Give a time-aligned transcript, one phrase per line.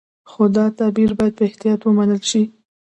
[0.29, 2.43] خو دا تعبیر باید په احتیاط ومنل شي.